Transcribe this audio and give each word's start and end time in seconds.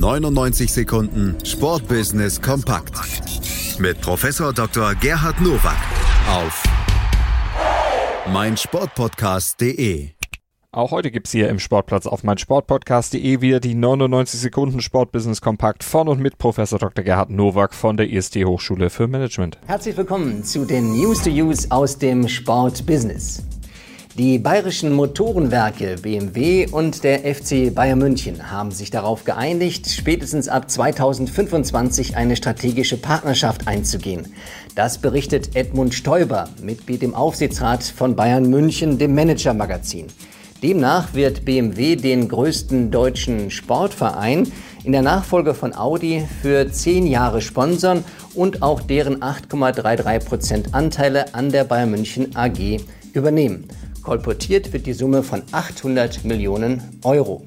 99 0.00 0.72
Sekunden 0.72 1.36
Sportbusiness 1.44 2.40
kompakt 2.40 2.94
mit 3.78 4.00
Professor 4.00 4.50
Dr. 4.50 4.94
Gerhard 4.94 5.42
Nowak 5.42 5.76
auf 6.26 6.62
meinsportpodcast.de. 8.32 10.08
Auch 10.72 10.90
heute 10.90 11.10
gibt's 11.10 11.32
hier 11.32 11.50
im 11.50 11.58
Sportplatz 11.58 12.06
auf 12.06 12.24
meinsportpodcast.de 12.24 13.42
wieder 13.42 13.60
die 13.60 13.74
99 13.74 14.40
Sekunden 14.40 14.80
Sportbusiness 14.80 15.42
Kompakt 15.42 15.84
von 15.84 16.08
und 16.08 16.18
mit 16.18 16.38
Professor 16.38 16.78
Dr. 16.78 17.04
Gerhard 17.04 17.28
Nowak 17.28 17.74
von 17.74 17.98
der 17.98 18.10
IST 18.10 18.36
Hochschule 18.36 18.88
für 18.88 19.06
Management. 19.06 19.58
Herzlich 19.66 19.98
willkommen 19.98 20.44
zu 20.44 20.64
den 20.64 20.94
News 20.94 21.22
to 21.22 21.28
Use 21.28 21.66
aus 21.68 21.98
dem 21.98 22.26
Sportbusiness. 22.26 23.42
Die 24.18 24.40
bayerischen 24.40 24.92
Motorenwerke 24.92 25.94
BMW 26.02 26.66
und 26.66 27.04
der 27.04 27.20
FC 27.20 27.72
Bayern 27.72 28.00
München 28.00 28.50
haben 28.50 28.72
sich 28.72 28.90
darauf 28.90 29.22
geeinigt, 29.22 29.88
spätestens 29.88 30.48
ab 30.48 30.68
2025 30.68 32.16
eine 32.16 32.34
strategische 32.34 32.96
Partnerschaft 32.96 33.68
einzugehen. 33.68 34.34
Das 34.74 34.98
berichtet 34.98 35.54
Edmund 35.54 35.94
Stoiber, 35.94 36.48
Mitglied 36.60 37.04
im 37.04 37.14
Aufsichtsrat 37.14 37.84
von 37.84 38.16
Bayern 38.16 38.50
München, 38.50 38.98
dem 38.98 39.14
Manager-Magazin. 39.14 40.08
Demnach 40.60 41.14
wird 41.14 41.44
BMW 41.44 41.94
den 41.94 42.28
größten 42.28 42.90
deutschen 42.90 43.50
Sportverein 43.52 44.50
in 44.82 44.90
der 44.90 45.02
Nachfolge 45.02 45.54
von 45.54 45.72
Audi 45.72 46.26
für 46.42 46.70
zehn 46.72 47.06
Jahre 47.06 47.40
sponsern 47.40 48.04
und 48.34 48.60
auch 48.60 48.80
deren 48.80 49.22
8,33 49.22 50.24
Prozent 50.24 50.74
Anteile 50.74 51.32
an 51.32 51.52
der 51.52 51.62
Bayern 51.62 51.92
München 51.92 52.34
AG 52.34 52.80
übernehmen. 53.14 53.68
Kolportiert 54.02 54.72
wird 54.72 54.86
die 54.86 54.92
Summe 54.92 55.22
von 55.22 55.42
800 55.52 56.24
Millionen 56.24 56.82
Euro. 57.04 57.42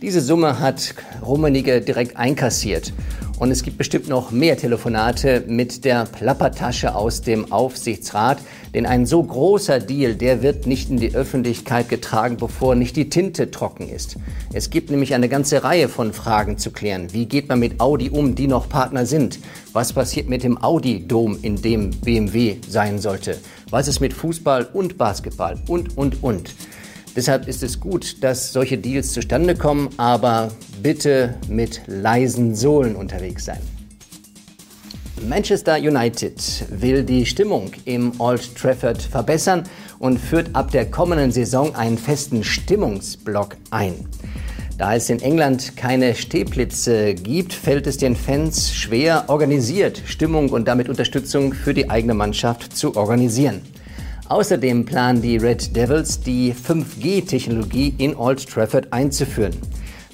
Diese 0.00 0.20
Summe 0.20 0.58
hat 0.58 0.94
Rummenigge 1.24 1.80
direkt 1.80 2.16
einkassiert. 2.16 2.92
Und 3.38 3.52
es 3.52 3.62
gibt 3.62 3.78
bestimmt 3.78 4.08
noch 4.08 4.32
mehr 4.32 4.56
Telefonate 4.56 5.44
mit 5.46 5.84
der 5.84 6.06
Plappertasche 6.06 6.96
aus 6.96 7.22
dem 7.22 7.52
Aufsichtsrat. 7.52 8.38
Denn 8.74 8.84
ein 8.84 9.06
so 9.06 9.22
großer 9.22 9.78
Deal, 9.78 10.16
der 10.16 10.42
wird 10.42 10.66
nicht 10.66 10.90
in 10.90 10.96
die 10.96 11.14
Öffentlichkeit 11.14 11.88
getragen, 11.88 12.36
bevor 12.36 12.74
nicht 12.74 12.96
die 12.96 13.08
Tinte 13.08 13.50
trocken 13.52 13.88
ist. 13.88 14.16
Es 14.52 14.70
gibt 14.70 14.90
nämlich 14.90 15.14
eine 15.14 15.28
ganze 15.28 15.62
Reihe 15.62 15.88
von 15.88 16.12
Fragen 16.12 16.58
zu 16.58 16.72
klären. 16.72 17.12
Wie 17.12 17.26
geht 17.26 17.48
man 17.48 17.60
mit 17.60 17.80
Audi 17.80 18.10
um, 18.10 18.34
die 18.34 18.48
noch 18.48 18.68
Partner 18.68 19.06
sind? 19.06 19.38
Was 19.72 19.92
passiert 19.92 20.28
mit 20.28 20.42
dem 20.42 20.60
Audi-Dom, 20.60 21.38
in 21.42 21.62
dem 21.62 21.90
BMW 21.90 22.56
sein 22.68 22.98
sollte? 22.98 23.38
Was 23.70 23.86
ist 23.86 24.00
mit 24.00 24.14
Fußball 24.14 24.68
und 24.72 24.98
Basketball? 24.98 25.56
Und, 25.68 25.96
und, 25.96 26.22
und. 26.24 26.54
Deshalb 27.16 27.48
ist 27.48 27.62
es 27.62 27.80
gut, 27.80 28.22
dass 28.22 28.52
solche 28.52 28.78
Deals 28.78 29.12
zustande 29.12 29.54
kommen, 29.54 29.88
aber 29.96 30.50
bitte 30.82 31.34
mit 31.48 31.82
leisen 31.86 32.54
Sohlen 32.54 32.96
unterwegs 32.96 33.44
sein. 33.44 33.60
Manchester 35.26 35.76
United 35.76 36.40
will 36.70 37.02
die 37.02 37.26
Stimmung 37.26 37.72
im 37.84 38.12
Old 38.20 38.54
Trafford 38.56 39.02
verbessern 39.02 39.64
und 39.98 40.18
führt 40.18 40.54
ab 40.54 40.70
der 40.70 40.90
kommenden 40.90 41.32
Saison 41.32 41.74
einen 41.74 41.98
festen 41.98 42.44
Stimmungsblock 42.44 43.56
ein. 43.70 44.06
Da 44.78 44.94
es 44.94 45.10
in 45.10 45.20
England 45.20 45.76
keine 45.76 46.14
Stehplätze 46.14 47.14
gibt, 47.14 47.52
fällt 47.52 47.88
es 47.88 47.96
den 47.96 48.14
Fans 48.14 48.72
schwer, 48.72 49.24
organisiert 49.26 50.00
Stimmung 50.06 50.50
und 50.50 50.68
damit 50.68 50.88
Unterstützung 50.88 51.52
für 51.52 51.74
die 51.74 51.90
eigene 51.90 52.14
Mannschaft 52.14 52.76
zu 52.76 52.94
organisieren. 52.96 53.62
Außerdem 54.28 54.84
planen 54.84 55.22
die 55.22 55.38
Red 55.38 55.74
Devils, 55.74 56.20
die 56.20 56.52
5G-Technologie 56.52 57.94
in 57.96 58.14
Old 58.14 58.46
Trafford 58.46 58.92
einzuführen. 58.92 59.56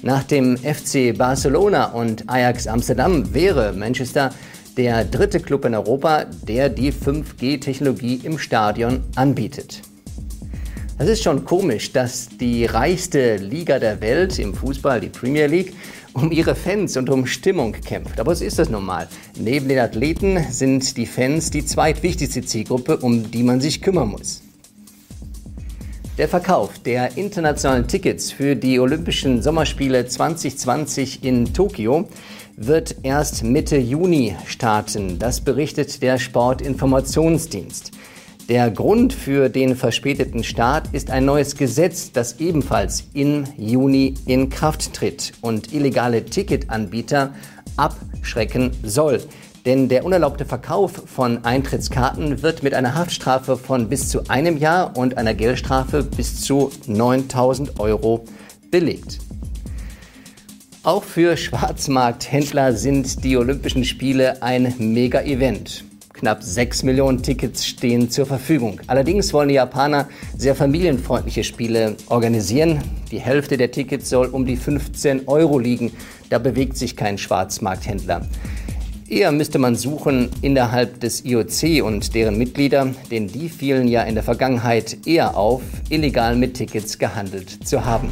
Nach 0.01 0.23
dem 0.23 0.55
FC 0.57 1.17
Barcelona 1.17 1.87
und 1.87 2.29
Ajax 2.29 2.65
Amsterdam 2.67 3.33
wäre 3.33 3.73
Manchester 3.73 4.31
der 4.77 5.03
dritte 5.03 5.39
Club 5.39 5.65
in 5.65 5.75
Europa, 5.75 6.25
der 6.47 6.69
die 6.69 6.93
5G-Technologie 6.93 8.21
im 8.23 8.37
Stadion 8.37 9.01
anbietet. 9.15 9.81
Es 10.97 11.09
ist 11.09 11.23
schon 11.23 11.43
komisch, 11.43 11.91
dass 11.91 12.29
die 12.39 12.63
reichste 12.63 13.35
Liga 13.35 13.79
der 13.79 13.99
Welt 13.99 14.39
im 14.39 14.53
Fußball, 14.53 15.01
die 15.01 15.09
Premier 15.09 15.45
League, 15.45 15.73
um 16.13 16.31
ihre 16.31 16.55
Fans 16.55 16.95
und 16.95 17.09
um 17.09 17.25
Stimmung 17.25 17.73
kämpft. 17.73 18.17
Aber 18.17 18.33
so 18.33 18.45
ist 18.45 18.59
das 18.59 18.69
nun 18.69 18.85
mal. 18.85 19.09
Neben 19.37 19.67
den 19.67 19.79
Athleten 19.79 20.39
sind 20.49 20.95
die 20.95 21.05
Fans 21.05 21.51
die 21.51 21.65
zweitwichtigste 21.65 22.43
Zielgruppe, 22.43 22.95
um 22.95 23.29
die 23.29 23.43
man 23.43 23.59
sich 23.59 23.81
kümmern 23.81 24.07
muss. 24.07 24.41
Der 26.17 26.29
Verkauf 26.29 26.79
der 26.79 27.17
internationalen 27.17 27.89
Tickets 27.89 28.31
für 28.31 28.55
die 28.55 28.79
Olympischen 28.79 29.41
Sommerspiele 29.41 30.07
2020 30.07 31.25
in 31.25 31.53
Tokio 31.53 32.07
wird 32.55 32.95
erst 33.03 33.43
Mitte 33.43 33.75
Juni 33.75 34.33
starten. 34.45 35.19
Das 35.19 35.41
berichtet 35.41 36.01
der 36.01 36.19
Sportinformationsdienst. 36.19 37.91
Der 38.47 38.69
Grund 38.69 39.11
für 39.11 39.49
den 39.49 39.75
verspäteten 39.75 40.43
Start 40.43 40.89
ist 40.91 41.09
ein 41.09 41.25
neues 41.25 41.55
Gesetz, 41.55 42.11
das 42.11 42.39
ebenfalls 42.39 43.05
im 43.15 43.45
Juni 43.57 44.13
in 44.27 44.51
Kraft 44.51 44.93
tritt 44.93 45.33
und 45.41 45.73
illegale 45.73 46.25
Ticketanbieter 46.25 47.33
abschrecken 47.75 48.69
soll. 48.83 49.19
Denn 49.65 49.89
der 49.89 50.05
unerlaubte 50.05 50.45
Verkauf 50.45 50.91
von 51.07 51.43
Eintrittskarten 51.43 52.43
wird 52.43 52.61
mit 52.61 52.75
einer 52.75 52.93
Haftstrafe 52.93 53.57
von 53.57 53.89
bis 53.89 54.09
zu 54.09 54.27
einem 54.27 54.57
Jahr 54.57 54.95
und 54.95 55.17
einer 55.17 55.33
Geldstrafe 55.33 56.03
bis 56.03 56.41
zu 56.41 56.71
9000 56.85 57.79
Euro 57.79 58.25
belegt. 58.69 59.17
Auch 60.83 61.03
für 61.03 61.35
Schwarzmarkthändler 61.35 62.73
sind 62.73 63.23
die 63.23 63.37
Olympischen 63.37 63.85
Spiele 63.85 64.43
ein 64.43 64.71
Mega-Event. 64.77 65.83
Knapp 66.19 66.41
6 66.41 66.83
Millionen 66.83 67.21
Tickets 67.21 67.65
stehen 67.65 68.09
zur 68.09 68.25
Verfügung. 68.25 68.79
Allerdings 68.87 69.33
wollen 69.33 69.49
die 69.49 69.55
Japaner 69.55 70.07
sehr 70.37 70.55
familienfreundliche 70.55 71.43
Spiele 71.43 71.97
organisieren. 72.07 72.81
Die 73.11 73.19
Hälfte 73.19 73.57
der 73.57 73.71
Tickets 73.71 74.09
soll 74.09 74.27
um 74.27 74.45
die 74.45 74.55
15 74.55 75.27
Euro 75.27 75.59
liegen. 75.59 75.91
Da 76.29 76.39
bewegt 76.39 76.77
sich 76.77 76.95
kein 76.95 77.17
Schwarzmarkthändler. 77.17 78.27
Eher 79.07 79.31
müsste 79.31 79.59
man 79.59 79.75
suchen 79.75 80.29
innerhalb 80.41 80.99
des 80.99 81.25
IOC 81.25 81.83
und 81.83 82.15
deren 82.15 82.37
Mitglieder, 82.37 82.87
denn 83.11 83.27
die 83.27 83.49
fielen 83.49 83.87
ja 83.87 84.01
in 84.03 84.15
der 84.15 84.23
Vergangenheit 84.23 85.05
eher 85.05 85.37
auf, 85.37 85.61
illegal 85.89 86.35
mit 86.35 86.55
Tickets 86.55 86.97
gehandelt 86.97 87.67
zu 87.67 87.85
haben. 87.85 88.09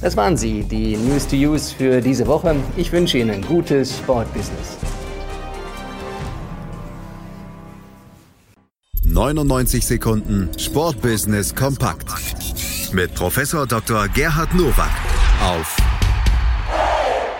Das 0.00 0.16
waren 0.16 0.36
sie, 0.36 0.62
die 0.62 0.96
News 0.96 1.28
to 1.28 1.36
Use 1.36 1.72
für 1.74 2.00
diese 2.00 2.26
Woche. 2.26 2.56
Ich 2.76 2.90
wünsche 2.92 3.18
Ihnen 3.18 3.40
gutes 3.42 3.96
Sportbusiness. 3.98 4.93
99 9.14 9.86
Sekunden 9.86 10.50
Sportbusiness 10.58 11.54
kompakt 11.54 12.08
mit 12.92 13.14
Professor 13.14 13.64
Dr. 13.64 14.08
Gerhard 14.08 14.52
Nowak 14.54 14.90
auf 15.40 15.76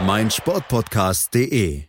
meinsportpodcast.de. 0.07 1.83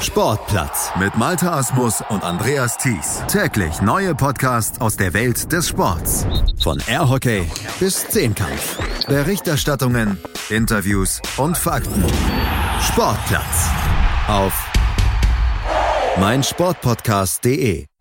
Sportplatz 0.00 0.92
mit 0.98 1.14
Malta 1.18 1.58
Asmus 1.58 2.02
und 2.08 2.24
Andreas 2.24 2.78
Thies. 2.78 3.22
Täglich 3.28 3.82
neue 3.82 4.14
Podcasts 4.14 4.80
aus 4.80 4.96
der 4.96 5.12
Welt 5.12 5.52
des 5.52 5.68
Sports. 5.68 6.26
Von 6.62 6.82
Airhockey 6.86 7.46
bis 7.80 8.08
Zehnkampf. 8.08 8.78
Berichterstattungen, 9.08 10.16
Interviews 10.48 11.20
und 11.36 11.58
Fakten. 11.58 12.02
Sportplatz 12.80 13.68
auf 14.26 14.54
meinsportpodcast.de. 16.18 17.91